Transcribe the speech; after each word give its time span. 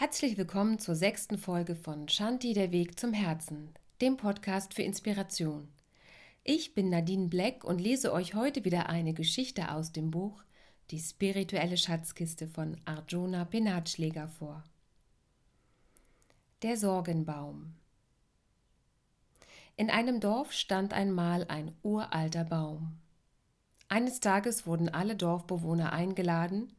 Herzlich 0.00 0.38
willkommen 0.38 0.78
zur 0.78 0.94
sechsten 0.94 1.38
Folge 1.38 1.74
von 1.74 2.08
Shanti 2.08 2.52
der 2.52 2.70
Weg 2.70 3.00
zum 3.00 3.12
Herzen, 3.12 3.74
dem 4.00 4.16
Podcast 4.16 4.72
für 4.72 4.82
Inspiration. 4.82 5.66
Ich 6.44 6.72
bin 6.72 6.88
Nadine 6.88 7.26
Black 7.26 7.64
und 7.64 7.80
lese 7.80 8.12
euch 8.12 8.34
heute 8.34 8.64
wieder 8.64 8.88
eine 8.90 9.12
Geschichte 9.12 9.72
aus 9.72 9.90
dem 9.90 10.12
Buch 10.12 10.44
Die 10.92 11.00
spirituelle 11.00 11.76
Schatzkiste 11.76 12.46
von 12.46 12.80
Arjuna 12.84 13.44
Penatschläger 13.44 14.28
vor. 14.28 14.62
Der 16.62 16.76
Sorgenbaum 16.76 17.74
In 19.74 19.90
einem 19.90 20.20
Dorf 20.20 20.52
stand 20.52 20.92
einmal 20.92 21.44
ein 21.48 21.74
uralter 21.82 22.44
Baum. 22.44 23.00
Eines 23.88 24.20
Tages 24.20 24.64
wurden 24.64 24.90
alle 24.90 25.16
Dorfbewohner 25.16 25.92
eingeladen, 25.92 26.72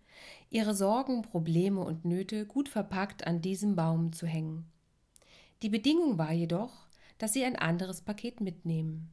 ihre 0.49 0.73
Sorgen, 0.73 1.21
Probleme 1.21 1.81
und 1.81 2.05
Nöte 2.05 2.45
gut 2.45 2.69
verpackt 2.69 3.25
an 3.25 3.41
diesem 3.41 3.75
Baum 3.75 4.13
zu 4.13 4.25
hängen. 4.25 4.65
Die 5.61 5.69
Bedingung 5.69 6.17
war 6.17 6.31
jedoch, 6.31 6.87
dass 7.17 7.33
sie 7.33 7.43
ein 7.43 7.55
anderes 7.55 8.01
Paket 8.01 8.41
mitnehmen. 8.41 9.11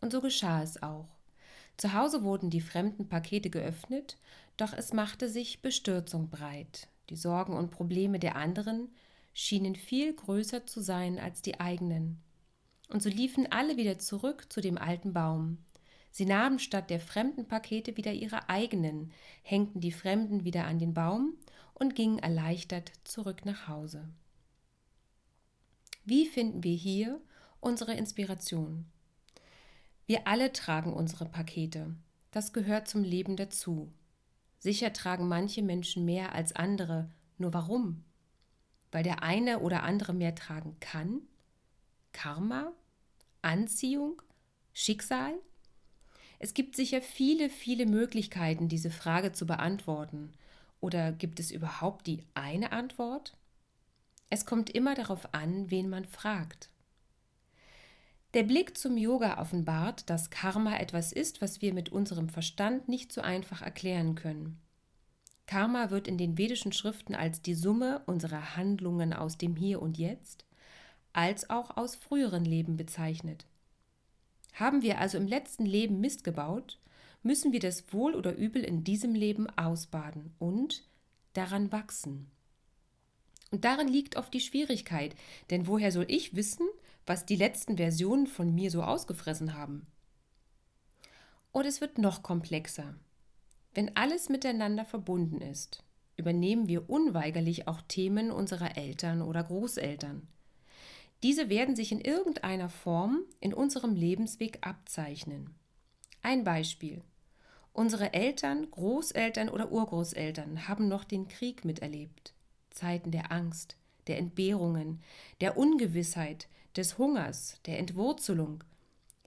Und 0.00 0.12
so 0.12 0.20
geschah 0.20 0.62
es 0.62 0.82
auch. 0.82 1.08
Zu 1.76 1.92
Hause 1.92 2.22
wurden 2.22 2.50
die 2.50 2.60
fremden 2.60 3.08
Pakete 3.08 3.50
geöffnet, 3.50 4.18
doch 4.56 4.72
es 4.72 4.92
machte 4.92 5.28
sich 5.28 5.62
Bestürzung 5.62 6.30
breit. 6.30 6.88
Die 7.10 7.16
Sorgen 7.16 7.54
und 7.54 7.70
Probleme 7.70 8.18
der 8.18 8.36
anderen 8.36 8.88
schienen 9.34 9.76
viel 9.76 10.14
größer 10.14 10.66
zu 10.66 10.80
sein 10.80 11.18
als 11.18 11.42
die 11.42 11.60
eigenen. 11.60 12.22
Und 12.88 13.02
so 13.02 13.08
liefen 13.08 13.50
alle 13.50 13.76
wieder 13.76 13.98
zurück 13.98 14.50
zu 14.50 14.60
dem 14.60 14.78
alten 14.78 15.12
Baum, 15.12 15.58
Sie 16.16 16.24
nahmen 16.24 16.58
statt 16.58 16.88
der 16.88 16.98
fremden 16.98 17.46
Pakete 17.46 17.98
wieder 17.98 18.14
ihre 18.14 18.48
eigenen, 18.48 19.12
hängten 19.42 19.82
die 19.82 19.92
fremden 19.92 20.44
wieder 20.44 20.64
an 20.64 20.78
den 20.78 20.94
Baum 20.94 21.34
und 21.74 21.94
gingen 21.94 22.18
erleichtert 22.18 22.90
zurück 23.04 23.44
nach 23.44 23.68
Hause. 23.68 24.08
Wie 26.06 26.24
finden 26.24 26.64
wir 26.64 26.74
hier 26.74 27.20
unsere 27.60 27.92
Inspiration? 27.92 28.86
Wir 30.06 30.26
alle 30.26 30.54
tragen 30.54 30.94
unsere 30.94 31.26
Pakete. 31.26 31.94
Das 32.30 32.54
gehört 32.54 32.88
zum 32.88 33.02
Leben 33.02 33.36
dazu. 33.36 33.92
Sicher 34.58 34.94
tragen 34.94 35.28
manche 35.28 35.60
Menschen 35.60 36.06
mehr 36.06 36.34
als 36.34 36.56
andere. 36.56 37.10
Nur 37.36 37.52
warum? 37.52 38.04
Weil 38.90 39.02
der 39.02 39.22
eine 39.22 39.58
oder 39.58 39.82
andere 39.82 40.14
mehr 40.14 40.34
tragen 40.34 40.78
kann? 40.80 41.20
Karma? 42.12 42.72
Anziehung? 43.42 44.22
Schicksal? 44.72 45.34
Es 46.38 46.54
gibt 46.54 46.76
sicher 46.76 47.00
viele, 47.00 47.48
viele 47.48 47.86
Möglichkeiten, 47.86 48.68
diese 48.68 48.90
Frage 48.90 49.32
zu 49.32 49.46
beantworten. 49.46 50.32
Oder 50.80 51.12
gibt 51.12 51.40
es 51.40 51.50
überhaupt 51.50 52.06
die 52.06 52.24
eine 52.34 52.72
Antwort? 52.72 53.36
Es 54.28 54.44
kommt 54.44 54.70
immer 54.70 54.94
darauf 54.94 55.32
an, 55.34 55.70
wen 55.70 55.88
man 55.88 56.04
fragt. 56.04 56.70
Der 58.34 58.42
Blick 58.42 58.76
zum 58.76 58.98
Yoga 58.98 59.40
offenbart, 59.40 60.10
dass 60.10 60.30
Karma 60.30 60.76
etwas 60.76 61.12
ist, 61.12 61.40
was 61.40 61.62
wir 61.62 61.72
mit 61.72 61.88
unserem 61.88 62.28
Verstand 62.28 62.88
nicht 62.88 63.12
so 63.12 63.22
einfach 63.22 63.62
erklären 63.62 64.14
können. 64.14 64.60
Karma 65.46 65.90
wird 65.90 66.08
in 66.08 66.18
den 66.18 66.36
vedischen 66.36 66.72
Schriften 66.72 67.14
als 67.14 67.40
die 67.40 67.54
Summe 67.54 68.02
unserer 68.06 68.56
Handlungen 68.56 69.12
aus 69.12 69.38
dem 69.38 69.56
Hier 69.56 69.80
und 69.80 69.96
Jetzt, 69.96 70.44
als 71.12 71.48
auch 71.48 71.76
aus 71.76 71.96
früheren 71.96 72.44
Leben 72.44 72.76
bezeichnet. 72.76 73.46
Haben 74.56 74.80
wir 74.80 74.98
also 75.00 75.18
im 75.18 75.26
letzten 75.26 75.66
Leben 75.66 76.00
Mist 76.00 76.24
gebaut, 76.24 76.78
müssen 77.22 77.52
wir 77.52 77.60
das 77.60 77.92
Wohl 77.92 78.14
oder 78.14 78.34
Übel 78.34 78.64
in 78.64 78.84
diesem 78.84 79.14
Leben 79.14 79.50
ausbaden 79.50 80.34
und 80.38 80.88
daran 81.34 81.72
wachsen. 81.72 82.30
Und 83.50 83.66
darin 83.66 83.86
liegt 83.86 84.16
oft 84.16 84.32
die 84.32 84.40
Schwierigkeit, 84.40 85.14
denn 85.50 85.66
woher 85.66 85.92
soll 85.92 86.06
ich 86.08 86.34
wissen, 86.36 86.66
was 87.04 87.26
die 87.26 87.36
letzten 87.36 87.76
Versionen 87.76 88.26
von 88.26 88.54
mir 88.54 88.70
so 88.70 88.82
ausgefressen 88.82 89.52
haben? 89.52 89.86
Und 91.52 91.66
es 91.66 91.82
wird 91.82 91.98
noch 91.98 92.22
komplexer. 92.22 92.94
Wenn 93.74 93.94
alles 93.94 94.30
miteinander 94.30 94.86
verbunden 94.86 95.42
ist, 95.42 95.84
übernehmen 96.16 96.66
wir 96.66 96.88
unweigerlich 96.88 97.68
auch 97.68 97.82
Themen 97.82 98.30
unserer 98.30 98.78
Eltern 98.78 99.20
oder 99.20 99.44
Großeltern. 99.44 100.26
Diese 101.26 101.48
werden 101.48 101.74
sich 101.74 101.90
in 101.90 102.00
irgendeiner 102.00 102.68
Form 102.68 103.24
in 103.40 103.52
unserem 103.52 103.96
Lebensweg 103.96 104.58
abzeichnen. 104.60 105.56
Ein 106.22 106.44
Beispiel. 106.44 107.02
Unsere 107.72 108.14
Eltern, 108.14 108.70
Großeltern 108.70 109.48
oder 109.48 109.72
Urgroßeltern 109.72 110.68
haben 110.68 110.86
noch 110.86 111.02
den 111.02 111.26
Krieg 111.26 111.64
miterlebt. 111.64 112.32
Zeiten 112.70 113.10
der 113.10 113.32
Angst, 113.32 113.76
der 114.06 114.18
Entbehrungen, 114.18 115.02
der 115.40 115.58
Ungewissheit, 115.58 116.46
des 116.76 116.96
Hungers, 116.96 117.60
der 117.66 117.80
Entwurzelung. 117.80 118.62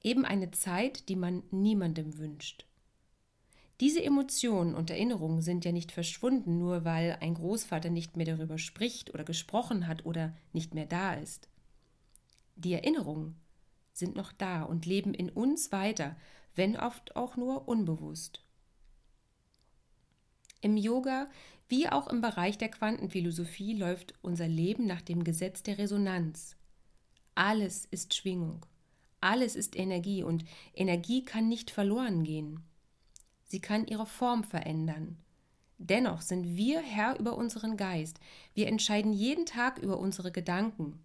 Eben 0.01 0.23
eine 0.23 0.51
Zeit, 0.51 1.09
die 1.09 1.17
man 1.17 1.43
niemandem 1.51 2.17
wünscht. 2.17 2.65
Diese 3.81 4.01
Emotionen 4.01 4.73
und 4.73 4.89
Erinnerungen 4.89 5.41
sind 5.41 5.65
ja 5.65 5.73
nicht 5.73 5.91
verschwunden, 5.91 6.59
nur 6.59 6.85
weil 6.85 7.17
ein 7.19 7.33
Großvater 7.33 7.89
nicht 7.89 8.15
mehr 8.15 8.25
darüber 8.25 8.57
spricht 8.57 9.13
oder 9.13 9.25
gesprochen 9.25 9.85
hat 9.85 10.05
oder 10.05 10.33
nicht 10.53 10.73
mehr 10.73 10.85
da 10.85 11.15
ist. 11.15 11.49
Die 12.59 12.73
Erinnerungen 12.73 13.39
sind 13.93 14.17
noch 14.17 14.33
da 14.33 14.63
und 14.63 14.85
leben 14.85 15.13
in 15.13 15.29
uns 15.29 15.71
weiter, 15.71 16.17
wenn 16.55 16.77
oft 16.77 17.15
auch 17.15 17.37
nur 17.37 17.69
unbewusst. 17.69 18.43
Im 20.59 20.75
Yoga 20.75 21.29
wie 21.69 21.87
auch 21.87 22.07
im 22.07 22.19
Bereich 22.19 22.57
der 22.57 22.69
Quantenphilosophie 22.69 23.75
läuft 23.75 24.13
unser 24.21 24.47
Leben 24.47 24.87
nach 24.87 25.01
dem 25.01 25.23
Gesetz 25.23 25.63
der 25.63 25.77
Resonanz. 25.77 26.57
Alles 27.33 27.85
ist 27.85 28.13
Schwingung, 28.13 28.65
alles 29.21 29.55
ist 29.55 29.77
Energie 29.77 30.23
und 30.23 30.43
Energie 30.73 31.23
kann 31.23 31.47
nicht 31.47 31.71
verloren 31.71 32.23
gehen. 32.23 32.61
Sie 33.45 33.61
kann 33.61 33.87
ihre 33.87 34.05
Form 34.05 34.43
verändern. 34.43 35.17
Dennoch 35.77 36.19
sind 36.19 36.57
wir 36.57 36.81
Herr 36.81 37.17
über 37.19 37.37
unseren 37.37 37.77
Geist. 37.77 38.19
Wir 38.53 38.67
entscheiden 38.67 39.13
jeden 39.13 39.45
Tag 39.45 39.77
über 39.77 39.97
unsere 39.97 40.31
Gedanken, 40.31 40.99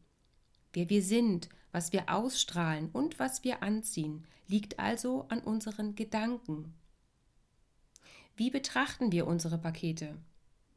Wer 0.75 0.91
wir 0.91 1.03
sind, 1.03 1.49
was 1.73 1.93
wir 1.93 2.13
ausstrahlen 2.13 2.91
und 2.91 3.19
was 3.19 3.45
wir 3.45 3.63
anziehen, 3.63 4.27
liegt 4.49 4.79
also 4.79 5.27
an 5.29 5.41
unseren 5.41 5.95
Gedanken. 5.95 6.75
Wie 8.37 8.51
betrachten 8.51 9.13
wir 9.13 9.27
unsere 9.29 9.57
Pakete? 9.57 10.17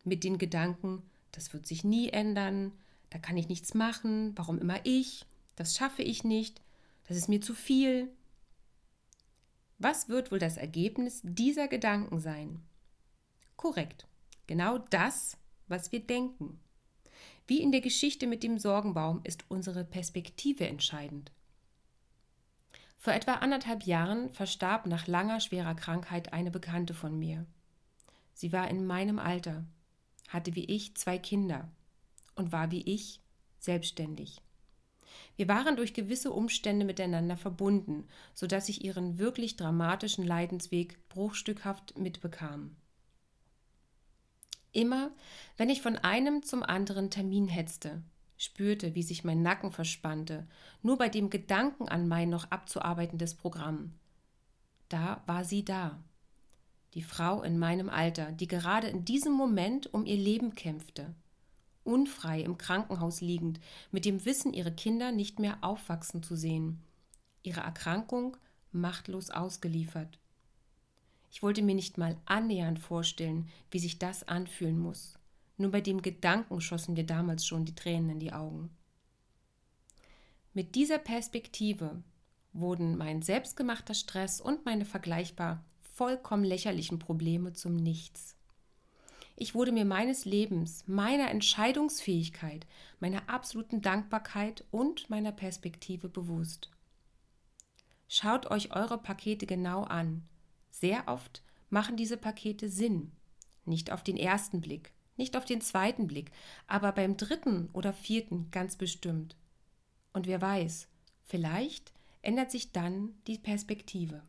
Mit 0.03 0.23
den 0.23 0.37
Gedanken, 0.37 1.01
das 1.31 1.51
wird 1.51 1.65
sich 1.65 1.83
nie 1.83 2.09
ändern, 2.09 2.71
da 3.09 3.17
kann 3.17 3.37
ich 3.37 3.49
nichts 3.49 3.73
machen, 3.73 4.33
warum 4.37 4.59
immer 4.59 4.85
ich, 4.85 5.25
das 5.55 5.75
schaffe 5.75 6.03
ich 6.03 6.23
nicht, 6.23 6.61
das 7.07 7.17
ist 7.17 7.27
mir 7.27 7.41
zu 7.41 7.55
viel. 7.55 8.09
Was 9.79 10.09
wird 10.09 10.31
wohl 10.31 10.39
das 10.39 10.57
Ergebnis 10.57 11.21
dieser 11.23 11.67
Gedanken 11.67 12.19
sein? 12.19 12.61
Korrekt, 13.55 14.07
genau 14.45 14.77
das, 14.77 15.37
was 15.67 15.91
wir 15.91 15.99
denken. 15.99 16.59
Wie 17.47 17.61
in 17.61 17.71
der 17.71 17.81
Geschichte 17.81 18.27
mit 18.27 18.43
dem 18.43 18.59
Sorgenbaum 18.59 19.21
ist 19.23 19.45
unsere 19.47 19.85
Perspektive 19.85 20.67
entscheidend. 20.67 21.31
Vor 22.97 23.13
etwa 23.13 23.35
anderthalb 23.35 23.83
Jahren 23.83 24.29
verstarb 24.31 24.85
nach 24.85 25.07
langer 25.07 25.39
schwerer 25.39 25.75
Krankheit 25.75 26.33
eine 26.33 26.51
Bekannte 26.51 26.93
von 26.93 27.17
mir. 27.17 27.45
Sie 28.33 28.51
war 28.51 28.69
in 28.69 28.85
meinem 28.85 29.17
Alter, 29.17 29.65
hatte 30.27 30.55
wie 30.55 30.65
ich 30.65 30.95
zwei 30.95 31.17
Kinder 31.17 31.71
und 32.35 32.51
war 32.51 32.69
wie 32.69 32.81
ich 32.81 33.21
selbstständig. 33.59 34.41
Wir 35.37 35.47
waren 35.47 35.77
durch 35.77 35.93
gewisse 35.93 36.31
Umstände 36.31 36.85
miteinander 36.85 37.37
verbunden, 37.37 38.07
so 38.33 38.45
dass 38.45 38.67
ich 38.67 38.83
ihren 38.83 39.19
wirklich 39.19 39.55
dramatischen 39.55 40.25
Leidensweg 40.25 40.97
bruchstückhaft 41.07 41.97
mitbekam. 41.97 42.75
Immer, 44.71 45.11
wenn 45.57 45.69
ich 45.69 45.81
von 45.81 45.97
einem 45.97 46.43
zum 46.43 46.63
anderen 46.63 47.09
Termin 47.09 47.47
hetzte, 47.47 48.01
spürte, 48.37 48.95
wie 48.95 49.03
sich 49.03 49.23
mein 49.23 49.41
Nacken 49.41 49.71
verspannte, 49.71 50.47
nur 50.81 50.97
bei 50.97 51.09
dem 51.09 51.29
Gedanken 51.29 51.89
an 51.89 52.07
mein 52.07 52.29
noch 52.29 52.51
abzuarbeitendes 52.51 53.35
Programm. 53.35 53.93
Da 54.89 55.23
war 55.25 55.43
sie 55.43 55.65
da. 55.65 55.99
Die 56.93 57.01
Frau 57.01 57.41
in 57.43 57.59
meinem 57.59 57.89
Alter, 57.89 58.31
die 58.31 58.47
gerade 58.47 58.87
in 58.87 59.05
diesem 59.05 59.33
Moment 59.33 59.93
um 59.93 60.05
ihr 60.05 60.17
Leben 60.17 60.55
kämpfte. 60.55 61.13
Unfrei 61.83 62.41
im 62.41 62.57
Krankenhaus 62.57 63.21
liegend, 63.21 63.59
mit 63.91 64.05
dem 64.05 64.25
Wissen, 64.25 64.53
ihre 64.53 64.71
Kinder 64.71 65.11
nicht 65.11 65.39
mehr 65.39 65.57
aufwachsen 65.61 66.21
zu 66.23 66.35
sehen. 66.35 66.81
Ihre 67.43 67.61
Erkrankung 67.61 68.37
machtlos 68.71 69.29
ausgeliefert. 69.29 70.19
Ich 71.29 71.43
wollte 71.43 71.61
mir 71.61 71.75
nicht 71.75 71.97
mal 71.97 72.17
annähernd 72.25 72.79
vorstellen, 72.79 73.47
wie 73.71 73.79
sich 73.79 73.99
das 73.99 74.27
anfühlen 74.27 74.79
muss. 74.79 75.17
Nur 75.57 75.71
bei 75.71 75.81
dem 75.81 76.01
Gedanken 76.01 76.61
schossen 76.61 76.93
mir 76.93 77.05
damals 77.05 77.45
schon 77.45 77.65
die 77.65 77.75
Tränen 77.75 78.11
in 78.11 78.19
die 78.19 78.33
Augen. 78.33 78.69
Mit 80.53 80.75
dieser 80.75 80.97
Perspektive 80.97 82.01
wurden 82.53 82.97
mein 82.97 83.21
selbstgemachter 83.21 83.93
Stress 83.93 84.41
und 84.41 84.65
meine 84.65 84.85
vergleichbar 84.85 85.63
vollkommen 85.93 86.43
lächerlichen 86.43 86.99
Probleme 86.99 87.53
zum 87.53 87.75
Nichts. 87.75 88.35
Ich 89.35 89.53
wurde 89.53 89.71
mir 89.71 89.85
meines 89.85 90.25
Lebens, 90.25 90.83
meiner 90.87 91.29
Entscheidungsfähigkeit, 91.29 92.65
meiner 92.99 93.29
absoluten 93.29 93.81
Dankbarkeit 93.81 94.63
und 94.71 95.11
meiner 95.11 95.31
Perspektive 95.31 96.09
bewusst. 96.09 96.71
Schaut 98.07 98.49
euch 98.49 98.75
eure 98.75 98.97
Pakete 98.97 99.45
genau 99.45 99.83
an. 99.83 100.23
Sehr 100.69 101.07
oft 101.07 101.41
machen 101.69 101.97
diese 101.97 102.17
Pakete 102.17 102.69
Sinn. 102.69 103.11
Nicht 103.65 103.91
auf 103.91 104.03
den 104.03 104.17
ersten 104.17 104.61
Blick, 104.61 104.93
nicht 105.17 105.35
auf 105.35 105.45
den 105.45 105.61
zweiten 105.61 106.07
Blick, 106.07 106.31
aber 106.67 106.91
beim 106.91 107.17
dritten 107.17 107.69
oder 107.73 107.93
vierten 107.93 108.49
ganz 108.51 108.75
bestimmt. 108.75 109.35
Und 110.13 110.27
wer 110.27 110.41
weiß, 110.41 110.87
vielleicht 111.23 111.93
ändert 112.21 112.51
sich 112.51 112.71
dann 112.71 113.13
die 113.27 113.37
Perspektive. 113.37 114.21